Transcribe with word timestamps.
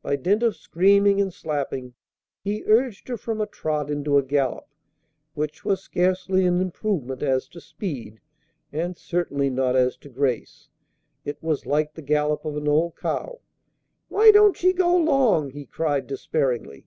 By 0.00 0.16
dint 0.16 0.42
of 0.42 0.56
screaming 0.56 1.20
and 1.20 1.30
slapping, 1.30 1.92
he 2.42 2.64
urged 2.64 3.08
her 3.08 3.18
from 3.18 3.42
a 3.42 3.46
trot 3.46 3.90
into 3.90 4.16
a 4.16 4.22
gallop, 4.22 4.66
which 5.34 5.66
was 5.66 5.82
scarcely 5.82 6.46
an 6.46 6.62
improvement 6.62 7.22
as 7.22 7.46
to 7.48 7.60
speed, 7.60 8.22
and 8.72 8.96
certainly 8.96 9.50
not 9.50 9.76
as 9.76 9.98
to 9.98 10.08
grace. 10.08 10.70
It 11.26 11.42
was 11.42 11.66
like 11.66 11.92
the 11.92 12.00
gallop 12.00 12.46
of 12.46 12.56
an 12.56 12.68
old 12.68 12.96
cow. 12.96 13.40
"Why 14.08 14.30
don't 14.30 14.62
ye 14.62 14.72
go 14.72 14.96
'long?" 14.96 15.50
he 15.50 15.66
cried, 15.66 16.06
despairingly. 16.06 16.86